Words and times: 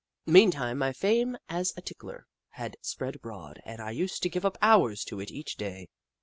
Meantime, 0.25 0.79
my 0.79 0.91
fame 0.91 1.37
as 1.47 1.73
a 1.77 1.81
tickler 1.83 2.25
had 2.53 2.75
spread 2.81 3.15
abroad, 3.17 3.61
and 3.65 3.79
I 3.79 3.91
used 3.91 4.23
to 4.23 4.29
give 4.29 4.47
up 4.47 4.57
hours 4.59 5.03
to 5.03 5.19
it 5.19 5.29
each 5.29 5.57
day. 5.57 5.89